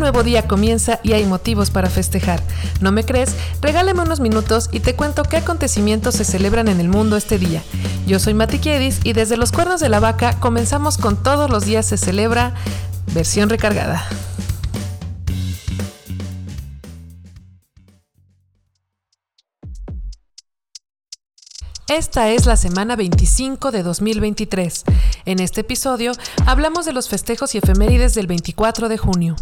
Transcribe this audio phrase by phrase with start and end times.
[0.00, 2.42] nuevo día comienza y hay motivos para festejar.
[2.80, 3.36] ¿No me crees?
[3.60, 7.62] Regálame unos minutos y te cuento qué acontecimientos se celebran en el mundo este día.
[8.06, 11.64] Yo soy Mati Kiedis y desde los cuernos de la vaca comenzamos con todos los
[11.64, 12.54] días se celebra
[13.14, 14.04] versión recargada.
[21.90, 24.84] Esta es la semana 25 de 2023.
[25.24, 26.12] En este episodio
[26.46, 29.34] hablamos de los festejos y efemérides del 24 de junio.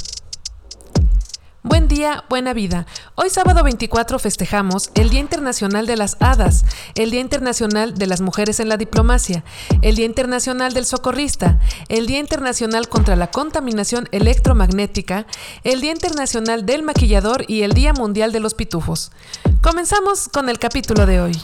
[1.69, 2.87] Buen día, buena vida.
[3.15, 8.23] Hoy sábado 24 festejamos el Día Internacional de las Hadas, el Día Internacional de las
[8.23, 9.45] Mujeres en la Diplomacia,
[9.83, 11.61] el Día Internacional del Socorrista,
[11.91, 15.27] el Día Internacional contra la Contaminación Electromagnética,
[15.63, 19.13] el Día Internacional del Maquillador y el Día Mundial de los Pitufos.
[19.61, 21.39] Comenzamos con el capítulo de hoy.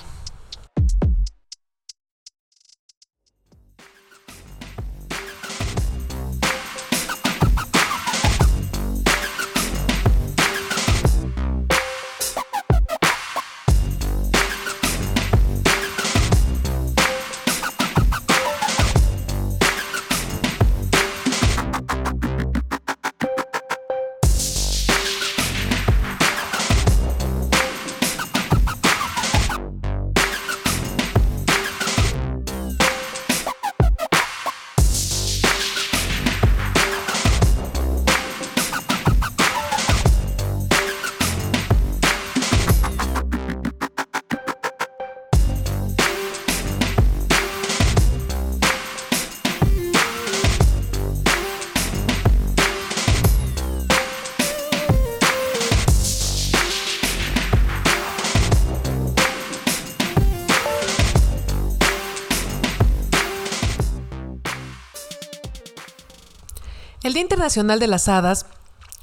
[67.14, 68.44] El Día Internacional de las Hadas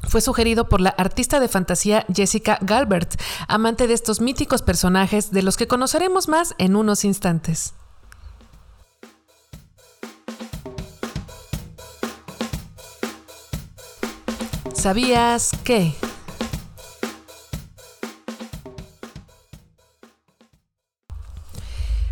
[0.04, 3.14] fue sugerido por la artista de fantasía Jessica Galbert,
[3.48, 7.74] amante de estos míticos personajes de los que conoceremos más en unos instantes.
[14.74, 15.96] ¿Sabías qué?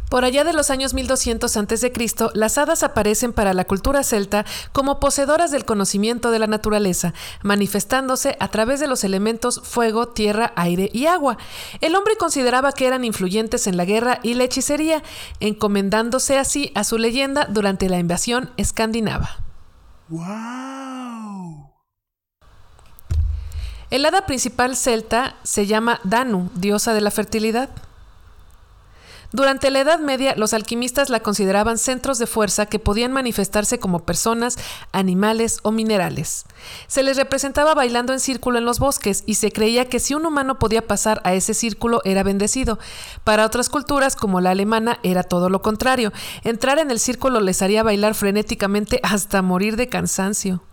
[0.09, 1.93] Por allá de los años 1200 a.C.,
[2.33, 8.35] las hadas aparecen para la cultura celta como poseedoras del conocimiento de la naturaleza, manifestándose
[8.39, 11.37] a través de los elementos fuego, tierra, aire y agua.
[11.79, 15.03] El hombre consideraba que eran influyentes en la guerra y la hechicería,
[15.39, 19.37] encomendándose así a su leyenda durante la invasión escandinava.
[23.91, 27.69] El hada principal celta se llama Danu, diosa de la fertilidad.
[29.31, 33.99] Durante la Edad Media, los alquimistas la consideraban centros de fuerza que podían manifestarse como
[33.99, 34.57] personas,
[34.91, 36.45] animales o minerales.
[36.87, 40.25] Se les representaba bailando en círculo en los bosques y se creía que si un
[40.25, 42.79] humano podía pasar a ese círculo era bendecido.
[43.23, 46.11] Para otras culturas, como la alemana, era todo lo contrario.
[46.43, 50.63] Entrar en el círculo les haría bailar frenéticamente hasta morir de cansancio.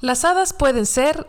[0.00, 1.26] Las hadas pueden ser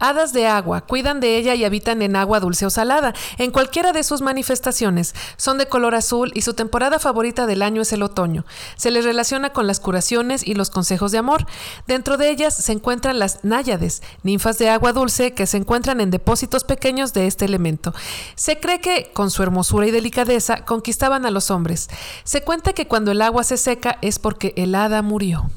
[0.00, 3.92] Hadas de agua, cuidan de ella y habitan en agua dulce o salada, en cualquiera
[3.92, 5.14] de sus manifestaciones.
[5.36, 8.44] Son de color azul y su temporada favorita del año es el otoño.
[8.76, 11.46] Se les relaciona con las curaciones y los consejos de amor.
[11.86, 16.10] Dentro de ellas se encuentran las náyades, ninfas de agua dulce que se encuentran en
[16.10, 17.94] depósitos pequeños de este elemento.
[18.34, 21.88] Se cree que, con su hermosura y delicadeza, conquistaban a los hombres.
[22.24, 25.50] Se cuenta que cuando el agua se seca es porque el hada murió.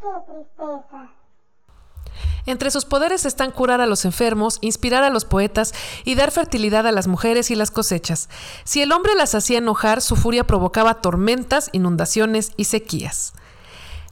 [0.00, 1.15] ¡Qué tristeza!
[2.46, 6.86] Entre sus poderes están curar a los enfermos, inspirar a los poetas y dar fertilidad
[6.86, 8.28] a las mujeres y las cosechas.
[8.64, 13.32] Si el hombre las hacía enojar, su furia provocaba tormentas, inundaciones y sequías.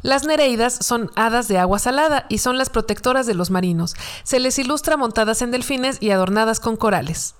[0.02, 3.94] Las Nereidas son hadas de agua salada y son las protectoras de los marinos.
[4.22, 7.34] Se les ilustra montadas en delfines y adornadas con corales.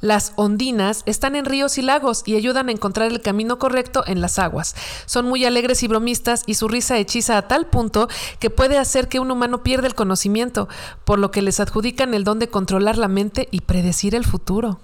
[0.00, 4.20] Las ondinas están en ríos y lagos y ayudan a encontrar el camino correcto en
[4.20, 4.74] las aguas.
[5.06, 8.08] Son muy alegres y bromistas y su risa hechiza a tal punto
[8.38, 10.68] que puede hacer que un humano pierda el conocimiento,
[11.04, 14.78] por lo que les adjudican el don de controlar la mente y predecir el futuro.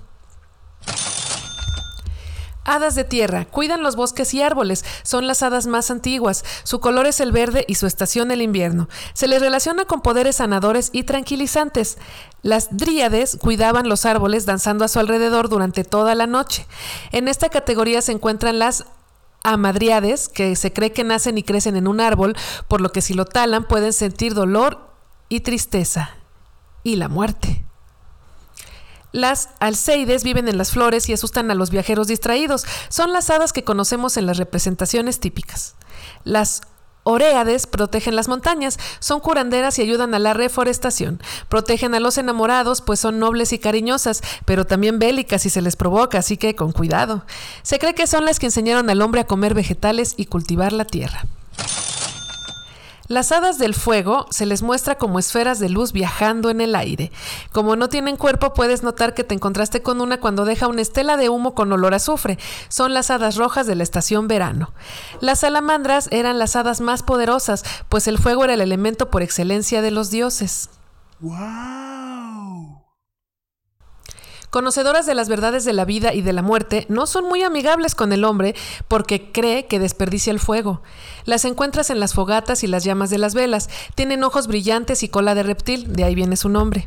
[2.64, 7.06] Hadas de tierra, cuidan los bosques y árboles, son las hadas más antiguas, su color
[7.06, 8.88] es el verde y su estación el invierno.
[9.14, 11.98] Se les relaciona con poderes sanadores y tranquilizantes.
[12.42, 16.66] Las dríades cuidaban los árboles danzando a su alrededor durante toda la noche.
[17.10, 18.84] En esta categoría se encuentran las
[19.42, 22.36] amadriades, que se cree que nacen y crecen en un árbol,
[22.68, 24.92] por lo que si lo talan pueden sentir dolor
[25.28, 26.10] y tristeza
[26.84, 27.64] y la muerte.
[29.12, 32.64] Las alceides viven en las flores y asustan a los viajeros distraídos.
[32.88, 35.76] Son las hadas que conocemos en las representaciones típicas.
[36.24, 36.62] Las
[37.04, 41.20] Oreades protegen las montañas, son curanderas y ayudan a la reforestación.
[41.48, 45.74] Protegen a los enamorados, pues son nobles y cariñosas, pero también bélicas si se les
[45.74, 47.24] provoca, así que con cuidado.
[47.64, 50.84] Se cree que son las que enseñaron al hombre a comer vegetales y cultivar la
[50.84, 51.24] tierra.
[53.12, 57.12] Las hadas del fuego se les muestra como esferas de luz viajando en el aire.
[57.52, 61.18] Como no tienen cuerpo, puedes notar que te encontraste con una cuando deja una estela
[61.18, 62.38] de humo con olor a azufre.
[62.70, 64.72] Son las hadas rojas de la estación verano.
[65.20, 69.82] Las salamandras eran las hadas más poderosas, pues el fuego era el elemento por excelencia
[69.82, 70.70] de los dioses.
[74.52, 77.94] Conocedoras de las verdades de la vida y de la muerte, no son muy amigables
[77.94, 78.54] con el hombre
[78.86, 80.82] porque cree que desperdicia el fuego.
[81.24, 83.70] Las encuentras en las fogatas y las llamas de las velas.
[83.94, 86.86] Tienen ojos brillantes y cola de reptil, de ahí viene su nombre.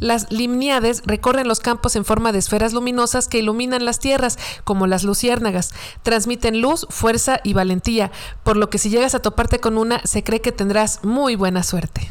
[0.00, 4.86] Las limniades recorren los campos en forma de esferas luminosas que iluminan las tierras, como
[4.86, 5.74] las luciérnagas.
[6.02, 8.10] Transmiten luz, fuerza y valentía,
[8.42, 11.62] por lo que si llegas a toparte con una, se cree que tendrás muy buena
[11.62, 12.10] suerte.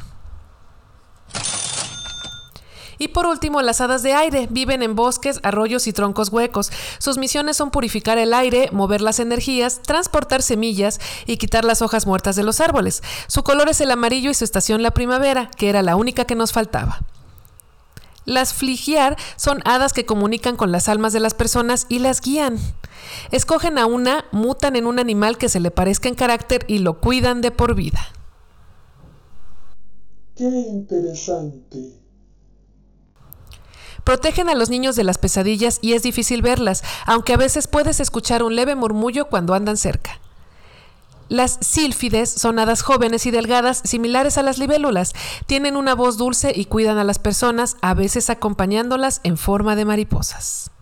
[3.04, 6.72] Y por último, las hadas de aire viven en bosques, arroyos y troncos huecos.
[7.00, 12.08] Sus misiones son purificar el aire, mover las energías, transportar semillas y quitar las hojas
[12.08, 13.04] muertas de los árboles.
[13.28, 16.36] Su color es el amarillo y su estación la primavera, que era la única que
[16.36, 17.02] nos faltaba.
[18.24, 22.58] Las fligiar son hadas que comunican con las almas de las personas y las guían.
[23.32, 27.02] Escogen a una, mutan en un animal que se le parezca en carácter y lo
[27.02, 28.00] cuidan de por vida.
[30.38, 32.03] Qué interesante.
[34.04, 38.00] Protegen a los niños de las pesadillas y es difícil verlas, aunque a veces puedes
[38.00, 40.20] escuchar un leve murmullo cuando andan cerca.
[41.30, 45.14] Las sílfides son hadas jóvenes y delgadas, similares a las libélulas.
[45.48, 49.86] Tienen una voz dulce y cuidan a las personas, a veces acompañándolas en forma de
[49.86, 50.73] mariposas.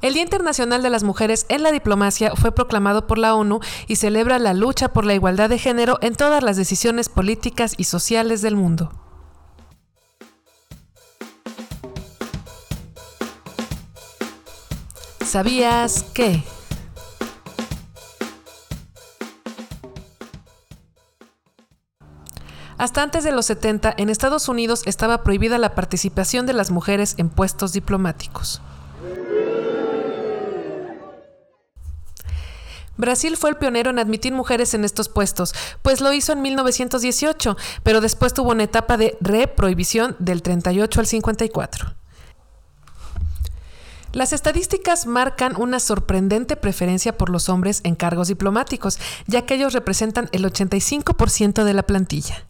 [0.00, 3.58] El Día Internacional de las Mujeres en la Diplomacia fue proclamado por la ONU
[3.88, 7.84] y celebra la lucha por la igualdad de género en todas las decisiones políticas y
[7.84, 8.92] sociales del mundo.
[15.24, 16.44] ¿Sabías qué?
[22.78, 27.16] Hasta antes de los 70, en Estados Unidos estaba prohibida la participación de las mujeres
[27.18, 28.62] en puestos diplomáticos.
[32.98, 37.56] Brasil fue el pionero en admitir mujeres en estos puestos, pues lo hizo en 1918,
[37.82, 41.94] pero después tuvo una etapa de reprohibición del 38 al 54.
[44.12, 49.74] Las estadísticas marcan una sorprendente preferencia por los hombres en cargos diplomáticos, ya que ellos
[49.74, 52.46] representan el 85% de la plantilla.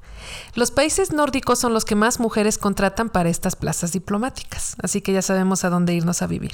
[0.54, 5.12] Los países nórdicos son los que más mujeres contratan para estas plazas diplomáticas, así que
[5.12, 6.52] ya sabemos a dónde irnos a vivir.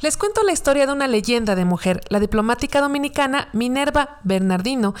[0.00, 4.94] Les cuento la historia de una leyenda de mujer, la diplomática dominicana Minerva Bernardino,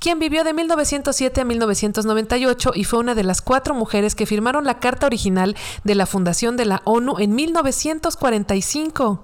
[0.00, 4.64] quien vivió de 1907 a 1998 y fue una de las cuatro mujeres que firmaron
[4.64, 9.22] la carta original de la fundación de la ONU en 1945.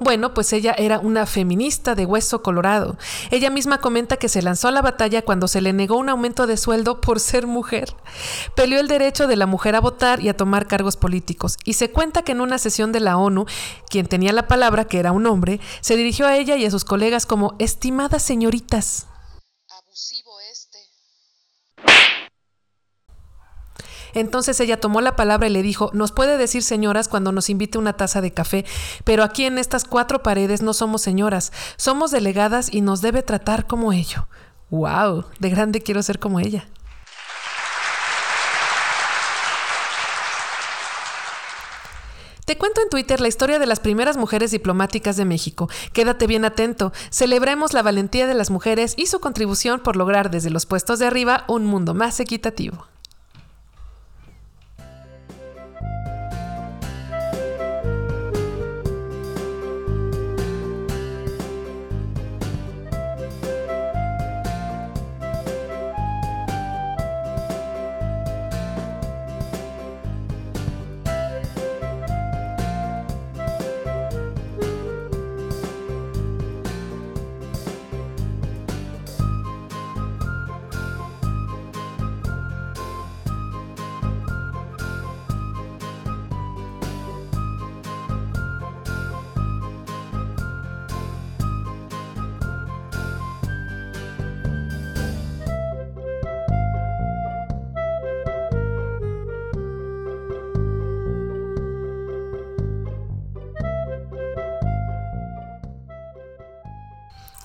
[0.00, 2.96] Bueno, pues ella era una feminista de hueso colorado.
[3.30, 6.46] Ella misma comenta que se lanzó a la batalla cuando se le negó un aumento
[6.46, 7.94] de sueldo por ser mujer.
[8.54, 11.56] Peleó el derecho de la mujer a votar y a tomar cargos políticos.
[11.64, 13.46] Y se cuenta que en una sesión de la ONU,
[13.88, 16.84] quien tenía la palabra, que era un hombre, se dirigió a ella y a sus
[16.84, 19.06] colegas como estimadas señoritas.
[24.14, 27.78] Entonces ella tomó la palabra y le dijo, nos puede decir señoras cuando nos invite
[27.78, 28.64] una taza de café,
[29.04, 33.66] pero aquí en estas cuatro paredes no somos señoras, somos delegadas y nos debe tratar
[33.66, 34.28] como ello.
[34.70, 35.26] ¡Wow!
[35.38, 36.66] De grande quiero ser como ella.
[42.44, 45.70] Te cuento en Twitter la historia de las primeras mujeres diplomáticas de México.
[45.92, 46.92] Quédate bien atento.
[47.10, 51.06] Celebremos la valentía de las mujeres y su contribución por lograr desde los puestos de
[51.06, 52.88] arriba un mundo más equitativo.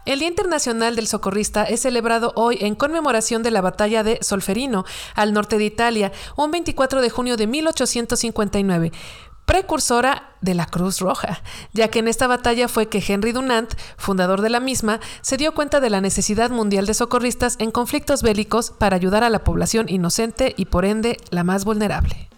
[0.07, 4.85] El Día Internacional del Socorrista es celebrado hoy en conmemoración de la batalla de Solferino,
[5.15, 8.93] al norte de Italia, un 24 de junio de 1859
[9.45, 11.41] precursora de la Cruz Roja,
[11.73, 15.53] ya que en esta batalla fue que Henry Dunant, fundador de la misma, se dio
[15.53, 19.89] cuenta de la necesidad mundial de socorristas en conflictos bélicos para ayudar a la población
[19.89, 22.29] inocente y por ende la más vulnerable.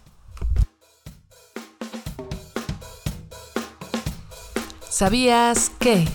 [4.89, 6.07] ¿Sabías que?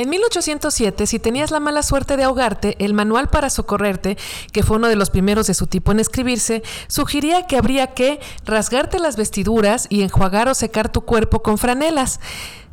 [0.00, 4.16] En 1807, si tenías la mala suerte de ahogarte, el manual para socorrerte,
[4.50, 8.18] que fue uno de los primeros de su tipo en escribirse, sugería que habría que
[8.46, 12.18] rasgarte las vestiduras y enjuagar o secar tu cuerpo con franelas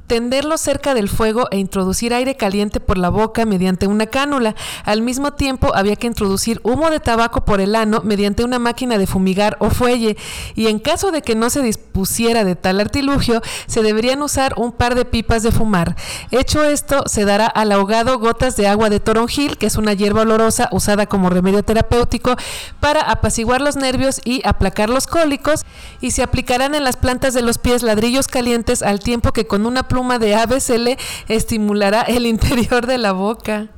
[0.07, 4.55] tenderlo cerca del fuego e introducir aire caliente por la boca mediante una cánula.
[4.85, 8.97] Al mismo tiempo había que introducir humo de tabaco por el ano mediante una máquina
[8.97, 10.17] de fumigar o fuelle
[10.55, 14.71] y en caso de que no se dispusiera de tal artilugio, se deberían usar un
[14.71, 15.95] par de pipas de fumar.
[16.31, 20.21] Hecho esto, se dará al ahogado gotas de agua de toronjil, que es una hierba
[20.21, 22.35] olorosa usada como remedio terapéutico
[22.79, 25.65] para apaciguar los nervios y aplacar los cólicos
[25.99, 29.65] y se aplicarán en las plantas de los pies ladrillos calientes al tiempo que con
[29.65, 33.69] una pluma de ave se le estimulará el interior de la boca.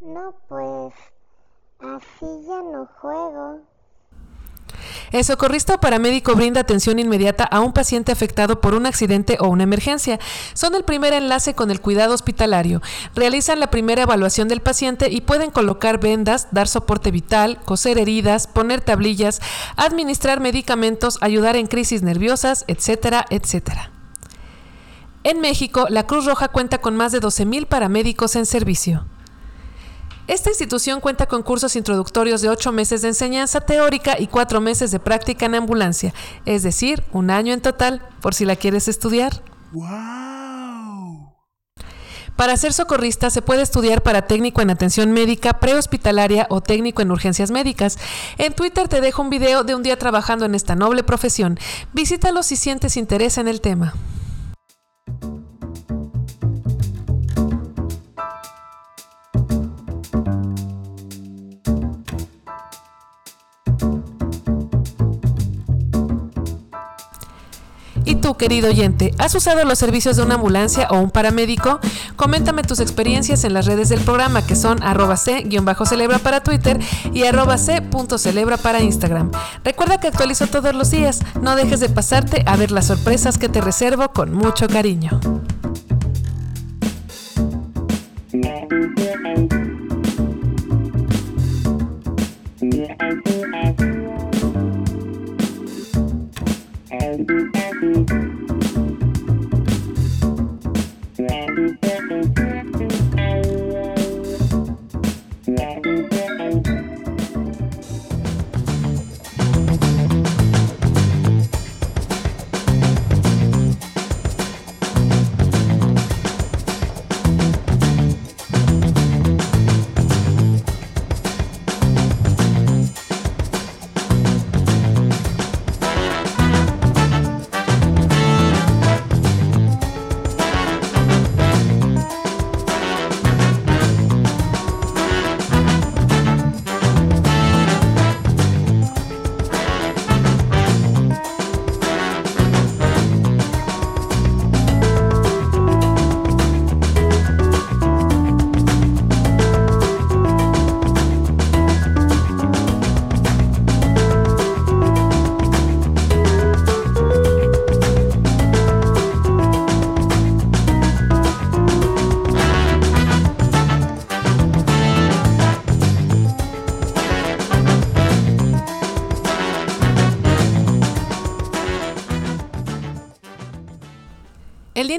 [0.00, 0.94] No, pues
[1.80, 3.71] así ya no juego.
[5.12, 9.48] El socorrista o paramédico brinda atención inmediata a un paciente afectado por un accidente o
[9.48, 10.18] una emergencia.
[10.54, 12.80] Son el primer enlace con el cuidado hospitalario.
[13.14, 18.46] Realizan la primera evaluación del paciente y pueden colocar vendas, dar soporte vital, coser heridas,
[18.46, 19.42] poner tablillas,
[19.76, 23.90] administrar medicamentos, ayudar en crisis nerviosas, etcétera, etcétera.
[25.24, 29.04] En México, la Cruz Roja cuenta con más de 12.000 paramédicos en servicio.
[30.32, 34.90] Esta institución cuenta con cursos introductorios de ocho meses de enseñanza teórica y cuatro meses
[34.90, 36.14] de práctica en ambulancia,
[36.46, 39.42] es decir, un año en total, por si la quieres estudiar.
[42.34, 47.10] Para ser socorrista se puede estudiar para técnico en atención médica, prehospitalaria o técnico en
[47.10, 47.98] urgencias médicas.
[48.38, 51.58] En Twitter te dejo un video de un día trabajando en esta noble profesión.
[51.92, 53.92] Visítalo si sientes interés en el tema.
[68.42, 71.78] Querido oyente, has usado los servicios de una ambulancia o un paramédico?
[72.16, 76.80] Coméntame tus experiencias en las redes del programa que son arroba c-celebra para Twitter
[77.14, 79.30] y arroba c.celebra para Instagram.
[79.62, 81.20] Recuerda que actualizo todos los días.
[81.40, 85.20] No dejes de pasarte a ver las sorpresas que te reservo con mucho cariño.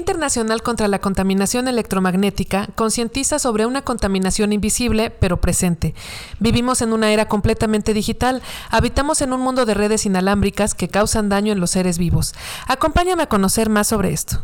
[0.04, 5.94] Internacional contra la Contaminación Electromagnética concientiza sobre una contaminación invisible pero presente.
[6.40, 11.30] Vivimos en una era completamente digital, habitamos en un mundo de redes inalámbricas que causan
[11.30, 12.34] daño en los seres vivos.
[12.66, 14.42] Acompáñame a conocer más sobre esto.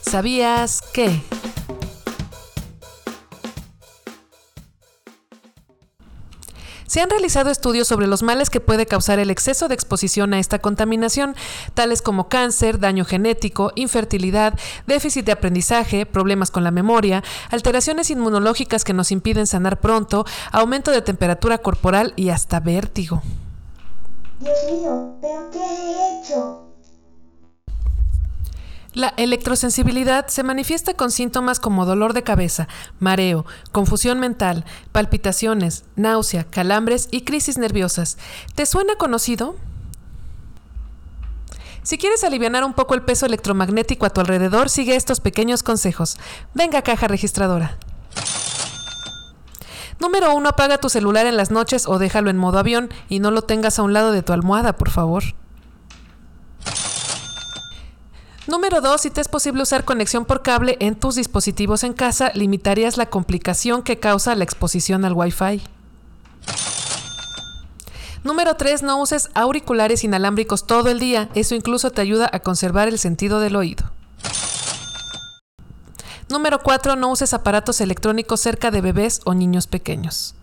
[0.00, 1.20] ¿Sabías que?
[6.92, 10.38] Se han realizado estudios sobre los males que puede causar el exceso de exposición a
[10.38, 11.34] esta contaminación,
[11.72, 18.84] tales como cáncer, daño genético, infertilidad, déficit de aprendizaje, problemas con la memoria, alteraciones inmunológicas
[18.84, 23.22] que nos impiden sanar pronto, aumento de temperatura corporal y hasta vértigo.
[24.40, 26.61] Dios mío, ¿pero qué he hecho?
[28.94, 32.68] La electrosensibilidad se manifiesta con síntomas como dolor de cabeza,
[33.00, 38.18] mareo, confusión mental, palpitaciones, náusea, calambres y crisis nerviosas.
[38.54, 39.56] ¿Te suena conocido?
[41.82, 46.18] Si quieres aliviar un poco el peso electromagnético a tu alrededor, sigue estos pequeños consejos.
[46.52, 47.78] Venga, caja registradora.
[49.98, 50.48] Número 1.
[50.50, 53.78] Apaga tu celular en las noches o déjalo en modo avión y no lo tengas
[53.78, 55.24] a un lado de tu almohada, por favor.
[58.48, 59.00] Número 2.
[59.00, 63.06] Si te es posible usar conexión por cable en tus dispositivos en casa, limitarías la
[63.06, 65.62] complicación que causa la exposición al Wi-Fi.
[68.24, 68.82] Número 3.
[68.82, 71.28] No uses auriculares inalámbricos todo el día.
[71.34, 73.84] Eso incluso te ayuda a conservar el sentido del oído.
[76.28, 76.96] Número 4.
[76.96, 80.34] No uses aparatos electrónicos cerca de bebés o niños pequeños.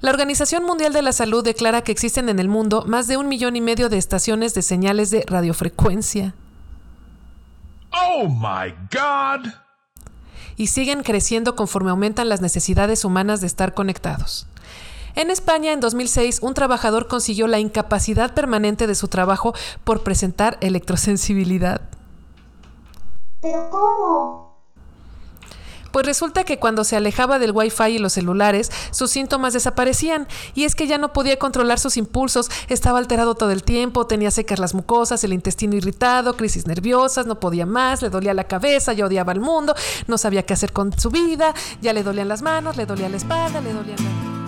[0.00, 3.28] La Organización Mundial de la Salud declara que existen en el mundo más de un
[3.28, 6.34] millón y medio de estaciones de señales de radiofrecuencia.
[7.92, 9.52] Oh my God!
[10.56, 14.46] y siguen creciendo conforme aumentan las necesidades humanas de estar conectados.
[15.14, 20.56] En España, en 2006, un trabajador consiguió la incapacidad permanente de su trabajo por presentar
[20.60, 21.82] electrosensibilidad.
[23.40, 24.51] ¿Pero cómo?
[25.92, 30.26] Pues resulta que cuando se alejaba del Wi-Fi y los celulares, sus síntomas desaparecían.
[30.54, 34.30] Y es que ya no podía controlar sus impulsos, estaba alterado todo el tiempo, tenía
[34.30, 38.92] secas las mucosas, el intestino irritado, crisis nerviosas, no podía más, le dolía la cabeza,
[38.92, 39.74] ya odiaba al mundo,
[40.06, 43.16] no sabía qué hacer con su vida, ya le dolían las manos, le dolía la
[43.16, 44.41] espalda, le dolían la...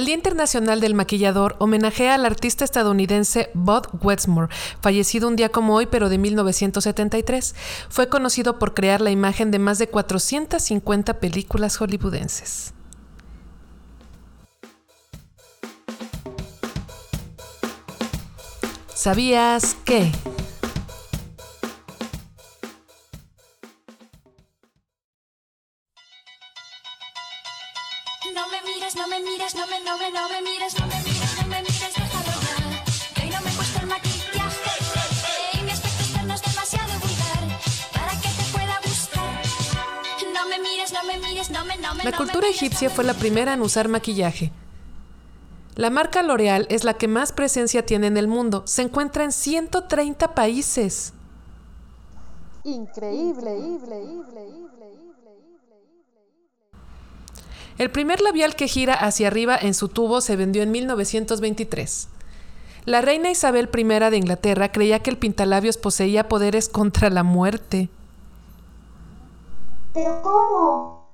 [0.00, 4.48] El Día Internacional del Maquillador homenajea al artista estadounidense Bud Westmore,
[4.80, 7.54] fallecido un día como hoy, pero de 1973.
[7.90, 12.72] Fue conocido por crear la imagen de más de 450 películas hollywoodenses.
[18.94, 20.10] ¿Sabías qué?
[28.22, 30.94] No me mires, no me mires, no me, no me, no me mires, no me
[31.02, 32.84] mires, no me mires, déjalo ya.
[33.14, 34.70] Que hoy no me he puesto el maquillaje
[35.54, 37.58] y mi aspecto externo es demasiado vulgar
[37.94, 39.42] para que te pueda gustar.
[40.34, 43.14] No me mires, no me mires, no me, no me, La cultura egipcia fue la
[43.14, 44.52] primera en usar maquillaje.
[45.76, 48.64] La marca L'Oreal es la que más presencia tiene en el mundo.
[48.66, 51.14] Se encuentra en 130 países.
[52.64, 53.56] Increíble.
[57.80, 62.08] El primer labial que gira hacia arriba en su tubo se vendió en 1923.
[62.84, 67.88] La reina Isabel I de Inglaterra creía que el pintalabios poseía poderes contra la muerte.
[69.94, 71.08] ¿Pero cómo?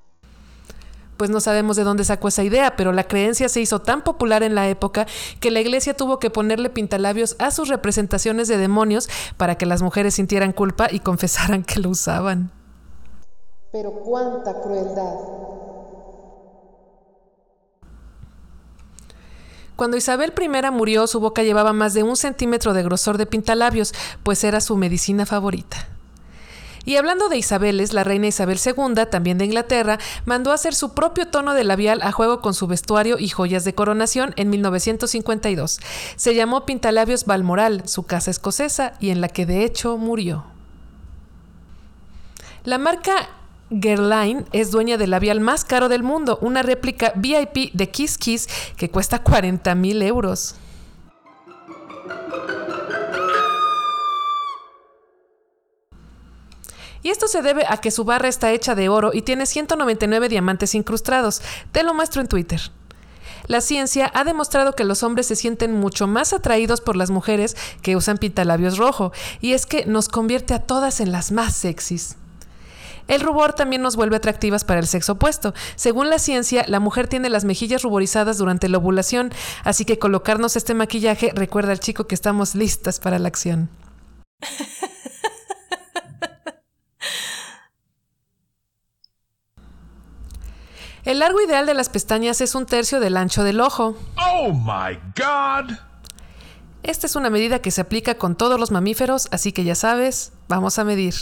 [1.16, 4.42] Pues no sabemos de dónde sacó esa idea, pero la creencia se hizo tan popular
[4.42, 5.06] en la época
[5.38, 9.82] que la iglesia tuvo que ponerle pintalabios a sus representaciones de demonios para que las
[9.82, 12.50] mujeres sintieran culpa y confesaran que lo usaban.
[13.70, 15.14] Pero cuánta crueldad.
[19.76, 23.92] Cuando Isabel I murió, su boca llevaba más de un centímetro de grosor de pintalabios,
[24.22, 25.86] pues era su medicina favorita.
[26.86, 31.26] Y hablando de Isabeles, la reina Isabel II, también de Inglaterra, mandó hacer su propio
[31.26, 35.80] tono de labial a juego con su vestuario y joyas de coronación en 1952.
[36.14, 40.44] Se llamó Pintalabios Balmoral, su casa escocesa, y en la que de hecho murió.
[42.62, 43.30] La marca
[43.70, 48.48] Guerlain es dueña del labial más caro del mundo, una réplica VIP de Kiss Kiss
[48.76, 50.54] que cuesta 40 mil euros.
[57.02, 60.28] Y esto se debe a que su barra está hecha de oro y tiene 199
[60.28, 61.40] diamantes incrustados.
[61.70, 62.60] Te lo muestro en Twitter.
[63.46, 67.56] La ciencia ha demostrado que los hombres se sienten mucho más atraídos por las mujeres
[67.80, 72.16] que usan pintalabios rojo, y es que nos convierte a todas en las más sexys.
[73.08, 75.54] El rubor también nos vuelve atractivas para el sexo opuesto.
[75.76, 79.32] Según la ciencia, la mujer tiene las mejillas ruborizadas durante la ovulación,
[79.64, 83.68] así que colocarnos este maquillaje recuerda al chico que estamos listas para la acción.
[91.04, 93.96] El largo ideal de las pestañas es un tercio del ancho del ojo.
[94.16, 95.76] Oh my god!
[96.82, 100.32] Esta es una medida que se aplica con todos los mamíferos, así que ya sabes,
[100.48, 101.14] vamos a medir.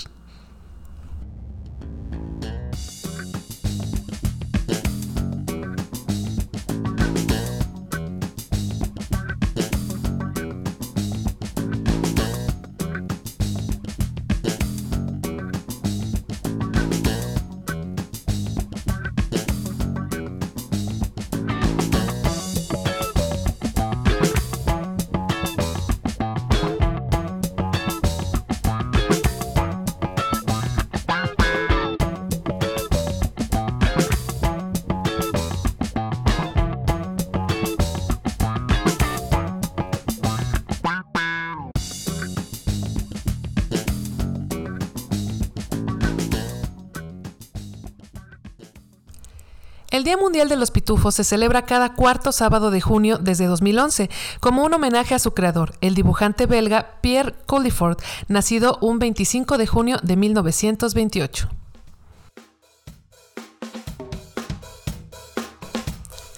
[49.95, 54.11] El Día Mundial de los Pitufos se celebra cada cuarto sábado de junio desde 2011,
[54.41, 59.69] como un homenaje a su creador, el dibujante belga Pierre Culliford, nacido un 25 de
[59.69, 61.49] junio de 1928.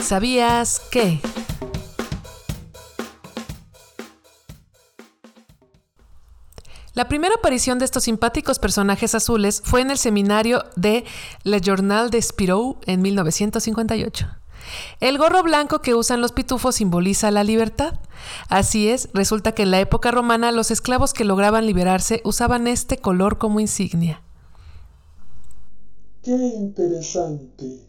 [0.01, 1.23] ¿Sabías qué?
[6.97, 11.05] La primera aparición de estos simpáticos personajes azules fue en el seminario de
[11.45, 14.27] Le Journal de Spirou en 1958.
[15.01, 18.01] El gorro blanco que usan los pitufos simboliza la libertad.
[18.49, 22.97] Así es, resulta que en la época romana los esclavos que lograban liberarse usaban este
[22.97, 24.23] color como insignia.
[26.23, 27.86] ¡Qué interesante!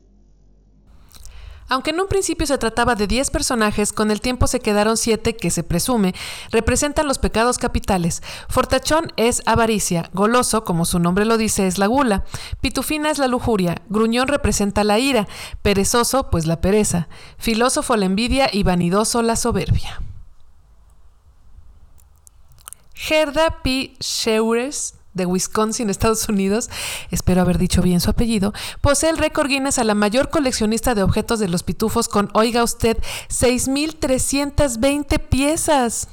[1.69, 5.35] Aunque en un principio se trataba de 10 personajes, con el tiempo se quedaron 7
[5.35, 6.15] que se presume
[6.51, 8.23] representan los pecados capitales.
[8.49, 12.23] Fortachón es avaricia, goloso, como su nombre lo dice, es la gula,
[12.61, 15.27] pitufina es la lujuria, gruñón representa la ira,
[15.61, 20.01] perezoso, pues la pereza, filósofo la envidia y vanidoso la soberbia.
[22.93, 23.93] Gerda P.
[24.01, 26.69] Scheures de Wisconsin, Estados Unidos,
[27.11, 31.03] espero haber dicho bien su apellido, posee el récord Guinness a la mayor coleccionista de
[31.03, 32.97] objetos de los pitufos con, oiga usted,
[33.29, 36.07] 6.320 piezas.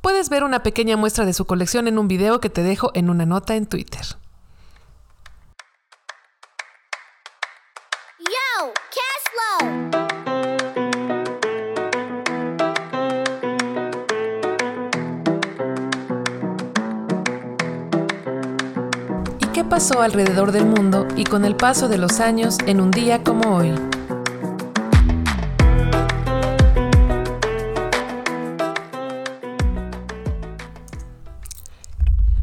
[0.00, 3.08] Puedes ver una pequeña muestra de su colección en un video que te dejo en
[3.08, 4.04] una nota en Twitter.
[19.72, 23.56] Pasó alrededor del mundo y con el paso de los años en un día como
[23.56, 23.72] hoy?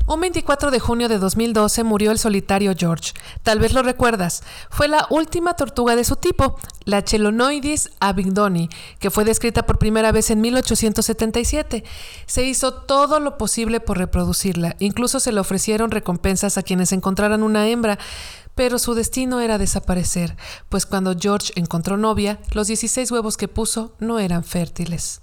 [0.07, 3.13] Un 24 de junio de 2012 murió el solitario George.
[3.43, 4.43] Tal vez lo recuerdas.
[4.69, 10.12] Fue la última tortuga de su tipo, la Chelonoidis abingdoni, que fue descrita por primera
[10.12, 11.84] vez en 1877.
[12.25, 14.75] Se hizo todo lo posible por reproducirla.
[14.80, 17.97] Incluso se le ofrecieron recompensas a quienes encontraran una hembra.
[18.56, 20.36] Pero su destino era desaparecer,
[20.67, 25.21] pues cuando George encontró novia, los 16 huevos que puso no eran fértiles.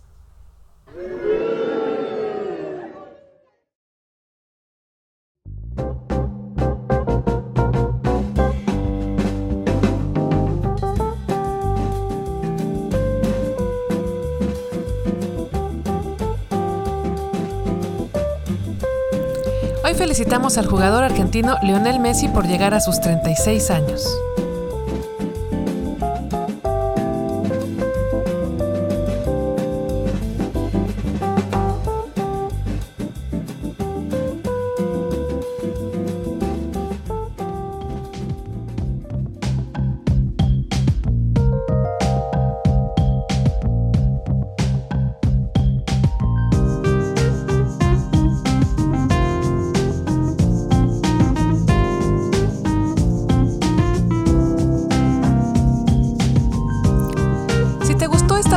[19.97, 24.07] Felicitamos al jugador argentino Lionel Messi por llegar a sus 36 años.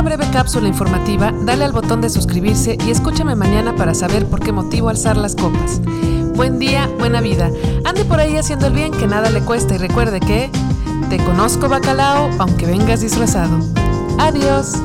[0.02, 4.52] Breve cápsula informativa, dale al botón de suscribirse y escúchame mañana para saber por qué
[4.52, 5.80] motivo alzar las copas.
[6.34, 7.50] Buen día, buena vida.
[7.84, 10.50] Ande por ahí haciendo el bien que nada le cuesta y recuerde que
[11.08, 13.58] te conozco bacalao aunque vengas disfrazado.
[14.18, 14.76] Adiós.